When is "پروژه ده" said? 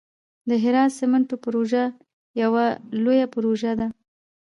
3.33-3.87